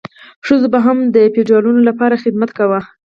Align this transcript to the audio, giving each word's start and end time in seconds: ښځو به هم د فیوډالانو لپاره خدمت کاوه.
ښځو 0.45 0.67
به 0.73 0.79
هم 0.85 0.97
د 1.15 1.17
فیوډالانو 1.33 1.81
لپاره 1.89 2.21
خدمت 2.23 2.49
کاوه. 2.57 2.79